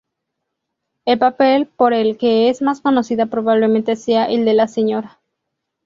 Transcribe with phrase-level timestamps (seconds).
[1.05, 5.19] El papel por el que es más conocida probablemente sea el de la Sra.